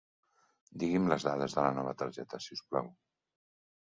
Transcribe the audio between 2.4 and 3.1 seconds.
si us plau.